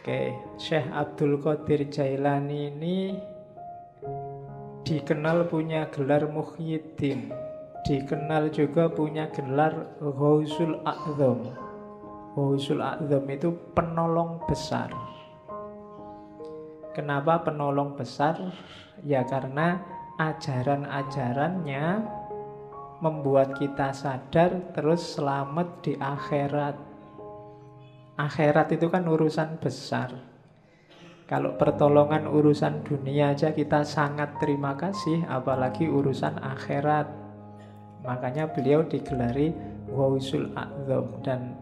[0.00, 2.98] Oke, Syekh Abdul Qadir Jailani ini
[4.82, 7.28] dikenal punya gelar Muhyiddin
[7.84, 11.52] dikenal juga punya gelar Ghausul A'zam
[12.32, 14.88] Ghausul A'zam itu penolong besar
[16.98, 18.42] Kenapa penolong besar?
[19.06, 19.78] Ya karena
[20.18, 22.02] ajaran-ajarannya
[22.98, 26.87] membuat kita sadar terus selamat di akhirat.
[28.18, 30.10] Akhirat itu kan urusan besar.
[31.30, 37.06] Kalau pertolongan urusan dunia aja kita sangat terima kasih, apalagi urusan akhirat.
[38.02, 39.54] Makanya beliau digelari
[39.86, 41.54] Wausul A'zam dan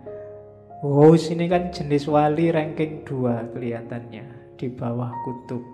[0.85, 5.65] Waus ini kan jenis wali ranking 2 kelihatannya di bawah kutub.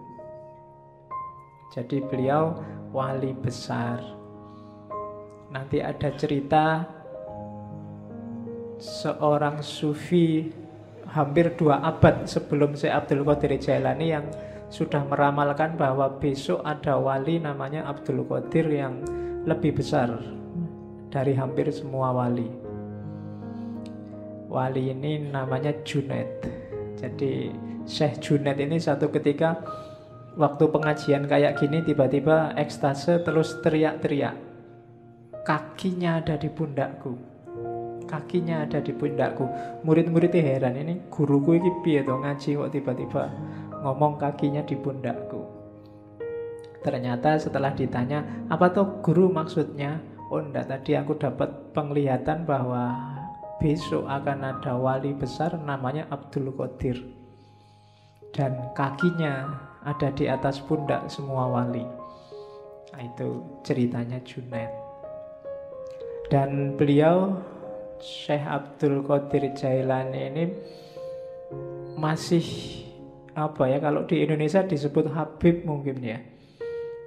[1.74, 2.54] Jadi beliau
[2.95, 3.98] wali besar.
[5.51, 6.87] Nanti ada cerita
[8.78, 10.62] seorang sufi
[11.13, 14.27] hampir dua abad sebelum Syekh Abdul Qadir Jailani yang
[14.73, 19.04] sudah meramalkan bahwa besok ada wali namanya Abdul Qadir yang
[19.45, 20.16] lebih besar
[21.13, 22.49] dari hampir semua wali.
[24.49, 26.49] Wali ini namanya Junaid.
[26.96, 27.52] Jadi
[27.85, 29.60] Syekh Junaid ini satu ketika
[30.41, 34.37] waktu pengajian kayak gini tiba-tiba ekstase terus teriak-teriak.
[35.45, 37.32] Kakinya ada di pundakku.
[38.13, 39.49] Kakinya ada di pundakku.
[39.88, 43.32] Murid-muridnya heran ini guruku ini piye to ngaji kok tiba-tiba
[43.80, 45.41] ngomong kakinya di pundakku.
[46.85, 48.21] Ternyata setelah ditanya,
[48.52, 50.02] apa tuh guru maksudnya?
[50.29, 52.93] Oh enggak, tadi aku dapat penglihatan bahwa
[53.63, 57.01] besok akan ada wali besar namanya Abdul Qadir.
[58.35, 59.57] Dan kakinya
[59.88, 61.85] ada di atas pundak semua wali.
[62.93, 64.72] Nah, itu ceritanya Junaid.
[66.32, 67.37] Dan beliau
[68.03, 70.44] Syekh Abdul Qadir Jailani ini
[71.94, 72.42] masih
[73.38, 76.18] apa ya kalau di Indonesia disebut Habib mungkin ya.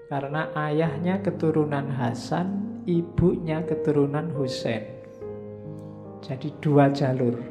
[0.07, 4.88] Karena ayahnya keturunan Hasan, ibunya keturunan Husain.
[6.23, 7.44] Jadi dua jalur.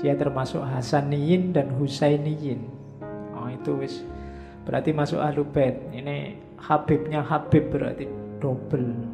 [0.00, 2.64] Dia termasuk Hasaniyin dan Husainiyin.
[3.36, 4.00] Oh itu wis
[4.64, 5.76] berarti masuk Ahlubait.
[5.92, 8.08] Ini Habibnya Habib berarti
[8.40, 9.09] double.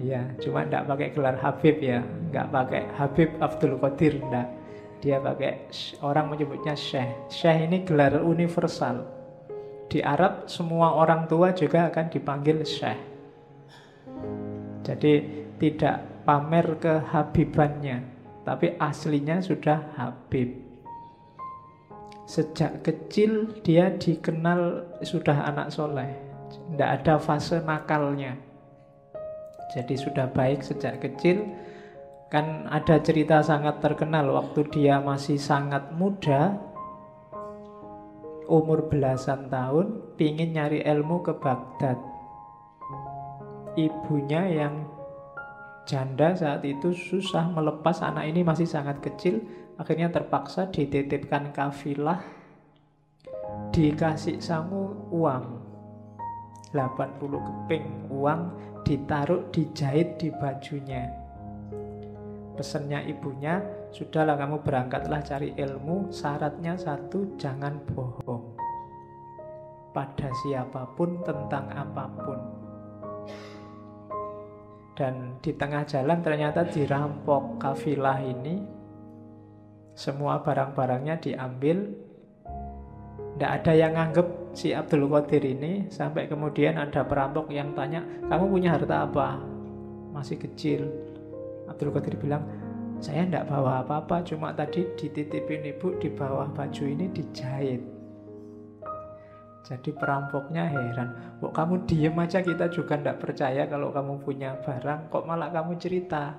[0.00, 2.00] Iya, cuma tidak pakai gelar Habib ya,
[2.32, 4.48] nggak pakai Habib Abdul Qadir, enggak.
[5.04, 5.68] Dia pakai
[6.00, 7.28] orang menyebutnya Syekh.
[7.28, 9.04] Syekh ini gelar universal.
[9.92, 13.00] Di Arab semua orang tua juga akan dipanggil Syekh.
[14.82, 15.14] Jadi
[15.60, 17.96] tidak pamer kehabibannya,
[18.48, 20.56] tapi aslinya sudah Habib.
[22.24, 26.08] Sejak kecil dia dikenal sudah anak soleh,
[26.72, 28.51] tidak ada fase nakalnya.
[29.72, 31.48] Jadi sudah baik sejak kecil.
[32.28, 36.56] Kan ada cerita sangat terkenal waktu dia masih sangat muda,
[38.48, 42.00] umur belasan tahun, pingin nyari ilmu ke Baghdad.
[43.76, 44.88] Ibunya yang
[45.84, 49.44] janda saat itu susah melepas anak ini masih sangat kecil,
[49.76, 52.20] akhirnya terpaksa dititipkan kafilah,
[53.76, 55.61] dikasih sangu uang
[56.72, 58.40] 80 keping uang
[58.82, 61.06] ditaruh dijahit di bajunya.
[62.52, 68.56] Pesannya ibunya, sudahlah kamu berangkatlah cari ilmu, syaratnya satu, jangan bohong.
[69.92, 72.40] Pada siapa pun tentang apa pun.
[74.92, 78.60] Dan di tengah jalan ternyata dirampok kafilah ini.
[79.96, 82.11] Semua barang-barangnya diambil.
[83.42, 87.98] Tidak ada yang nganggep si Abdul Qadir ini sampai kemudian ada perampok yang tanya,
[88.30, 89.42] "Kamu punya harta apa?"
[90.14, 90.86] Masih kecil.
[91.66, 92.46] Abdul Qadir bilang,
[93.02, 97.82] "Saya tidak bawa apa-apa, cuma tadi dititipin ibu di bawah baju ini dijahit."
[99.66, 105.10] Jadi perampoknya heran, kok kamu diem aja kita juga tidak percaya kalau kamu punya barang,
[105.10, 106.38] kok malah kamu cerita?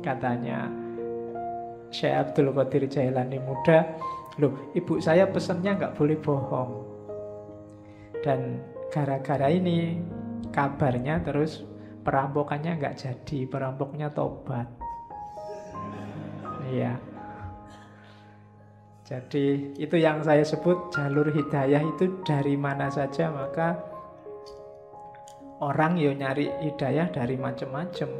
[0.00, 0.85] Katanya
[1.96, 3.96] Syekh Abdul Qadir Jailani muda,
[4.36, 6.72] loh ibu saya pesennya nggak boleh bohong.
[8.20, 8.60] Dan
[8.92, 9.96] gara-gara ini
[10.52, 11.64] kabarnya terus
[12.04, 14.68] perampokannya nggak jadi, perampoknya tobat.
[16.68, 17.00] Iya.
[19.06, 23.78] Jadi itu yang saya sebut jalur hidayah itu dari mana saja maka
[25.62, 28.10] orang yo nyari hidayah dari macam-macam.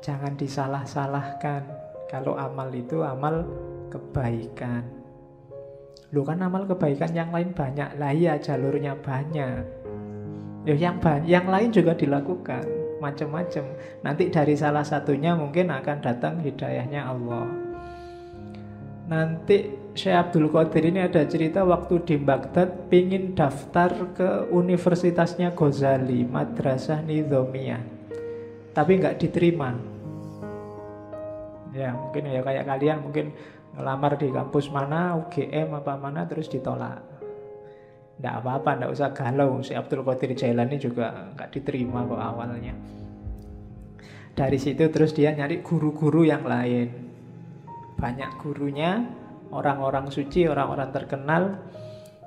[0.00, 1.83] Jangan disalah-salahkan.
[2.14, 3.42] Kalau amal itu amal
[3.90, 4.86] kebaikan.
[6.14, 7.98] Lu kan amal kebaikan yang lain banyak.
[7.98, 9.66] Lah iya jalurnya banyak.
[10.62, 12.62] Ya yang yang lain juga dilakukan
[13.02, 13.66] macam-macam.
[14.06, 17.50] Nanti dari salah satunya mungkin akan datang hidayahnya Allah.
[19.10, 26.22] Nanti Syekh Abdul Qadir ini ada cerita waktu di Baghdad pingin daftar ke universitasnya Ghazali,
[26.22, 27.82] Madrasah Nizamiyah.
[28.70, 29.93] Tapi nggak diterima.
[31.74, 33.34] Ya mungkin ya kayak kalian mungkin
[33.74, 37.02] ngelamar di kampus mana, UGM apa mana terus ditolak.
[38.22, 39.58] Nggak apa-apa, nggak usah galau.
[39.66, 42.74] Si Abdul Qadir Jailani juga nggak diterima kok awalnya.
[44.34, 47.04] Dari situ terus dia nyari guru-guru yang lain
[47.94, 49.06] banyak gurunya,
[49.54, 51.42] orang-orang suci, orang-orang terkenal,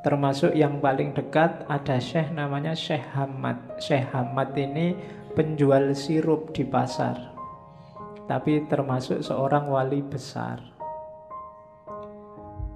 [0.01, 3.77] termasuk yang paling dekat ada Syekh namanya Syekh Hamad.
[3.77, 4.97] Syekh Hamad ini
[5.35, 7.36] penjual sirup di pasar.
[8.27, 10.59] Tapi termasuk seorang wali besar.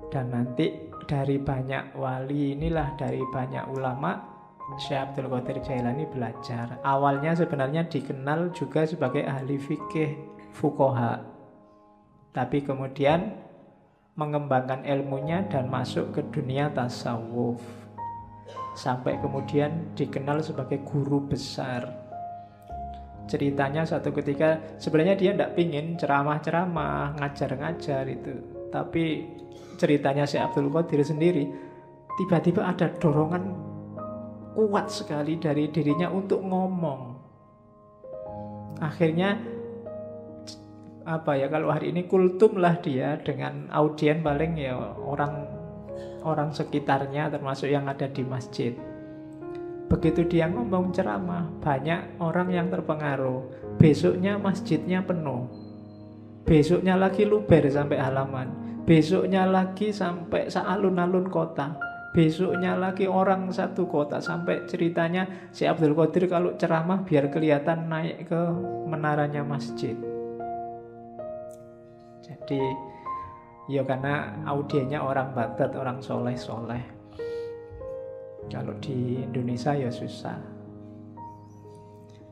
[0.08, 4.16] Dan nanti dari banyak wali inilah dari banyak ulama
[4.80, 6.80] Syekh Abdul Qadir Jailani belajar.
[6.84, 10.16] Awalnya sebenarnya dikenal juga sebagai ahli fikih
[10.56, 11.32] fukoha
[12.32, 13.36] tapi kemudian
[14.16, 17.60] mengembangkan ilmunya dan masuk ke dunia tasawuf
[18.76, 22.01] sampai kemudian dikenal sebagai guru besar
[23.32, 28.36] ceritanya satu ketika sebenarnya dia tidak pingin ceramah-ceramah ngajar-ngajar itu
[28.68, 29.32] tapi
[29.80, 31.48] ceritanya si Abdul Qadir sendiri
[32.20, 33.56] tiba-tiba ada dorongan
[34.52, 37.16] kuat sekali dari dirinya untuk ngomong
[38.84, 39.40] akhirnya
[41.08, 45.50] apa ya kalau hari ini kultum lah dia dengan audien paling ya orang
[46.22, 48.74] orang sekitarnya termasuk yang ada di masjid.
[49.92, 53.44] Begitu dia ngomong ceramah, banyak orang yang terpengaruh.
[53.76, 55.52] Besoknya masjidnya penuh.
[56.48, 58.56] Besoknya lagi luber sampai halaman.
[58.88, 61.76] Besoknya lagi sampai sealun-alun kota.
[62.16, 68.32] Besoknya lagi orang satu kota sampai ceritanya si Abdul Qadir kalau ceramah biar kelihatan naik
[68.32, 68.42] ke
[68.88, 69.96] menaranya masjid.
[72.24, 72.64] Jadi
[73.68, 77.01] ya karena audiennya orang Baghdad, orang soleh-soleh.
[78.50, 80.40] Kalau di Indonesia ya susah.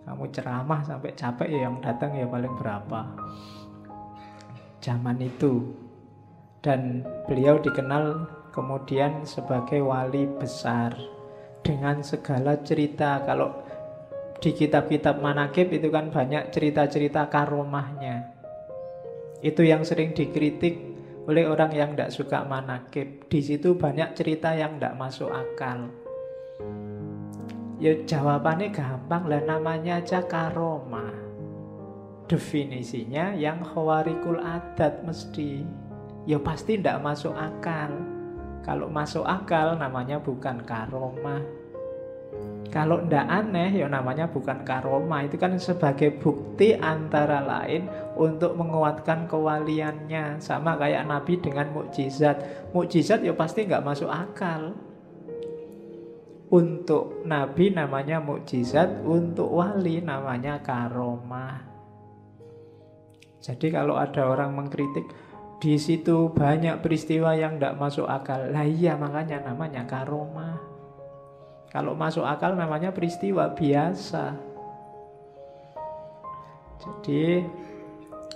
[0.10, 3.02] Kamu ceramah sampai capek ya yang datang ya paling berapa.
[4.82, 5.70] Zaman itu.
[6.66, 10.98] Dan beliau dikenal kemudian sebagai wali besar
[11.62, 13.22] dengan segala cerita.
[13.22, 13.54] Kalau
[14.42, 18.34] di kitab-kitab manakib itu kan banyak cerita-cerita karomahnya.
[19.46, 20.89] Itu yang sering dikritik
[21.30, 23.30] oleh orang yang tidak suka manakib.
[23.30, 25.86] Di situ banyak cerita yang tidak masuk akal.
[27.78, 31.14] Ya jawabannya gampang lah namanya aja karoma.
[32.26, 35.62] Definisinya yang khawarikul adat mesti.
[36.26, 37.94] Ya pasti tidak masuk akal.
[38.66, 41.46] Kalau masuk akal namanya bukan karoma.
[42.70, 49.26] Kalau ndak aneh ya namanya bukan karoma Itu kan sebagai bukti antara lain Untuk menguatkan
[49.26, 50.38] kewaliannya.
[50.38, 52.70] Sama kayak Nabi dengan mukjizat.
[52.74, 54.78] Mukjizat ya pasti nggak masuk akal.
[56.50, 61.66] Untuk Nabi namanya mukjizat Untuk wali namanya karoma
[63.42, 65.10] Jadi kalau ada orang mengkritik
[65.60, 68.48] di situ banyak peristiwa yang tidak masuk akal.
[68.48, 70.69] Lah iya makanya namanya karoma.
[71.70, 74.34] Kalau masuk akal namanya peristiwa biasa.
[76.82, 77.46] Jadi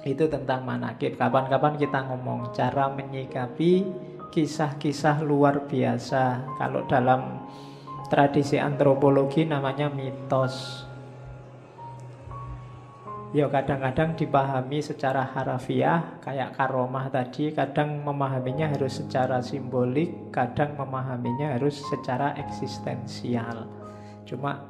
[0.06, 1.18] itu tentang manakib.
[1.18, 3.88] Kapan-kapan kita ngomong cara menyikapi
[4.30, 6.46] kisah-kisah luar biasa.
[6.62, 7.42] Kalau dalam
[8.12, 10.86] tradisi antropologi namanya mitos.
[13.34, 21.58] Ya kadang-kadang dipahami secara harafiah kayak karomah tadi, kadang memahaminya harus secara simbolik, kadang memahaminya
[21.58, 23.66] harus secara eksistensial.
[24.30, 24.62] Cuma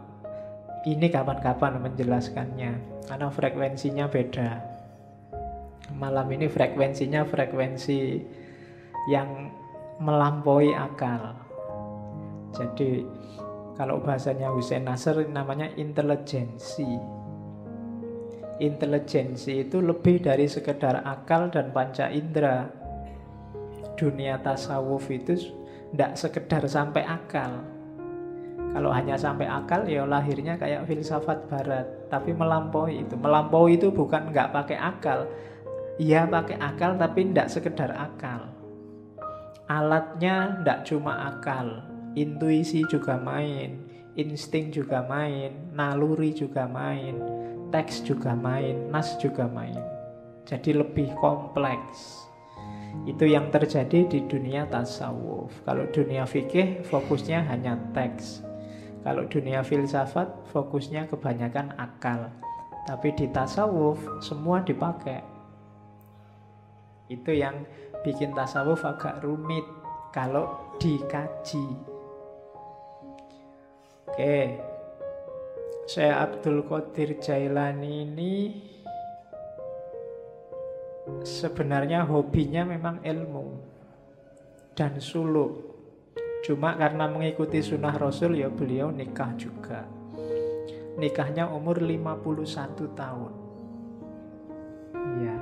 [0.87, 4.49] ini kapan-kapan menjelaskannya karena frekuensinya beda.
[5.99, 8.23] Malam ini frekuensinya frekuensi
[9.11, 9.51] yang
[9.99, 11.35] melampaui akal.
[12.55, 13.03] Jadi
[13.75, 17.22] kalau bahasanya Hussein Nasr namanya intelijensi
[18.61, 22.69] intelijensi itu lebih dari sekedar akal dan panca indera.
[23.97, 25.37] Dunia tasawuf itu
[25.93, 27.61] tidak sekedar sampai akal.
[28.73, 33.13] Kalau hanya sampai akal ya lahirnya kayak filsafat barat, tapi melampaui itu.
[33.13, 35.29] Melampaui itu bukan nggak pakai akal.
[36.01, 38.49] Iya pakai akal tapi tidak sekedar akal.
[39.69, 41.85] Alatnya tidak cuma akal,
[42.17, 43.85] intuisi juga main,
[44.17, 47.32] insting juga main, naluri juga main
[47.73, 49.81] teks juga main, nas juga main.
[50.45, 52.21] Jadi lebih kompleks.
[53.09, 55.49] Itu yang terjadi di dunia tasawuf.
[55.65, 58.45] Kalau dunia fikih fokusnya hanya teks.
[59.01, 62.29] Kalau dunia filsafat fokusnya kebanyakan akal.
[62.85, 65.25] Tapi di tasawuf semua dipakai.
[67.09, 67.65] Itu yang
[68.05, 69.65] bikin tasawuf agak rumit
[70.13, 71.65] kalau dikaji.
[74.13, 74.61] Oke,
[75.83, 78.33] saya Abdul Qadir Jailani ini
[81.27, 83.47] sebenarnya hobinya memang ilmu
[84.71, 85.75] dan suluk.
[86.43, 89.83] Cuma karena mengikuti sunnah Rasul ya beliau nikah juga.
[90.99, 93.33] Nikahnya umur 51 tahun.
[95.23, 95.37] Ya.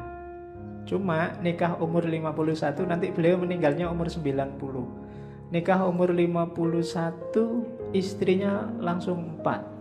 [0.90, 5.54] Cuma nikah umur 51 nanti beliau meninggalnya umur 90.
[5.54, 9.81] Nikah umur 51 istrinya langsung 4.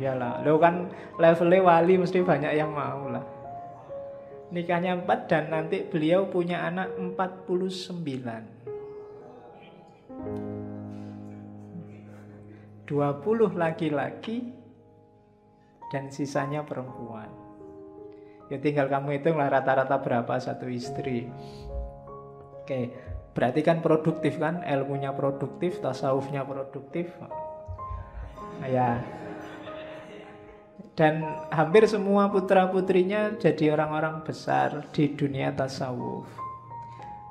[0.00, 0.88] Iyalah, lo kan
[1.20, 3.40] levelnya wali mesti banyak yang mau lah
[4.50, 8.02] nikahnya 4 dan nanti beliau punya anak 49.
[12.90, 14.50] 20 laki-laki
[15.94, 17.30] dan sisanya perempuan.
[18.50, 21.30] Ya tinggal kamu hitunglah rata-rata berapa satu istri.
[22.58, 22.90] Oke,
[23.30, 24.66] berarti kan produktif kan?
[24.66, 27.14] Ilmunya produktif, tasawufnya produktif.
[28.66, 28.98] Ya,
[30.98, 36.28] dan hampir semua putra-putrinya jadi orang-orang besar di dunia tasawuf.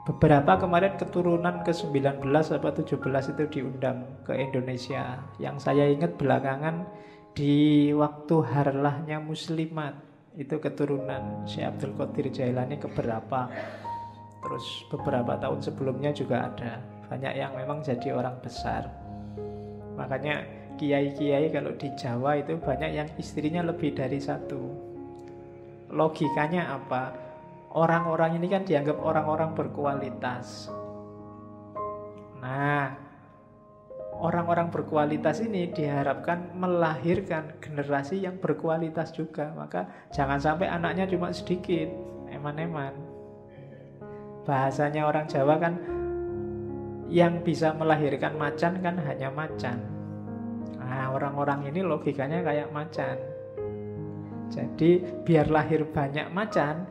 [0.09, 2.97] Beberapa kemarin keturunan ke-19 atau 17
[3.37, 5.21] itu diundang ke Indonesia.
[5.37, 6.89] Yang saya ingat belakangan
[7.37, 9.93] di waktu harlahnya muslimat
[10.33, 13.53] itu keturunan Syekh Abdul Qadir Jailani keberapa.
[14.41, 16.81] Terus beberapa tahun sebelumnya juga ada.
[17.05, 18.89] Banyak yang memang jadi orang besar.
[19.93, 20.41] Makanya
[20.79, 24.87] kiai-kiai kalau di Jawa itu banyak yang istrinya lebih dari satu.
[25.91, 27.11] Logikanya apa?
[27.75, 30.71] Orang-orang ini kan dianggap orang-orang berkualitas.
[32.39, 32.95] Nah,
[34.15, 39.51] orang-orang berkualitas ini diharapkan melahirkan generasi yang berkualitas juga.
[39.51, 41.91] Maka jangan sampai anaknya cuma sedikit,
[42.31, 42.95] eman-eman.
[44.47, 45.73] Bahasanya orang Jawa kan
[47.11, 49.98] yang bisa melahirkan macan kan hanya macan.
[51.39, 53.15] Orang-orang ini logikanya kayak macan.
[54.51, 56.83] Jadi biar lahir banyak macan,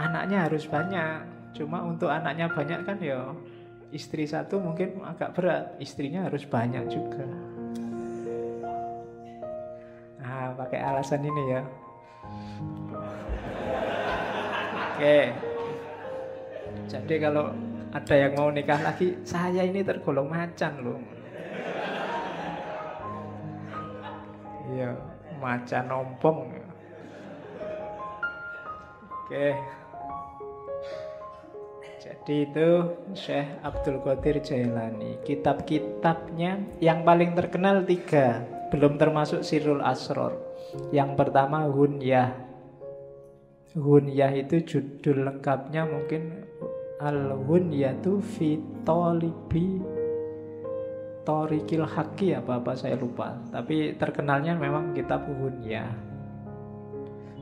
[0.00, 1.20] anaknya harus banyak.
[1.52, 3.36] Cuma untuk anaknya banyak kan ya
[3.92, 7.28] istri satu mungkin agak berat, istrinya harus banyak juga.
[10.24, 11.62] Nah, pakai alasan ini ya.
[14.72, 15.20] Oke.
[16.88, 17.52] Jadi kalau
[17.92, 21.15] ada yang mau nikah lagi, saya ini tergolong macan loh.
[24.76, 24.92] Iya,
[25.40, 26.52] macan ompong.
[29.08, 29.56] Oke.
[31.96, 32.68] Jadi itu
[33.16, 35.16] Syekh Abdul Qadir Jailani.
[35.24, 40.36] Kitab-kitabnya yang paling terkenal tiga, belum termasuk Sirul Asror.
[40.92, 42.36] Yang pertama Hunyah.
[43.72, 46.44] Hunyah itu judul lengkapnya mungkin
[47.00, 48.60] Al-Hunyatu fi
[51.26, 53.34] Torikil Haki apa-apa saya lupa.
[53.50, 55.26] Tapi terkenalnya memang kitab
[55.66, 55.90] ya.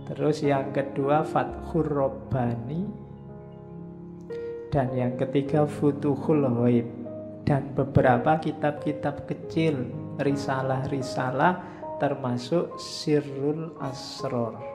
[0.04, 2.84] Terus yang kedua Fathur Robbani
[4.68, 6.84] Dan yang ketiga Futuhul Hoib
[7.48, 9.88] Dan beberapa kitab-kitab kecil
[10.20, 14.73] Risalah-risalah termasuk Sirrul Asror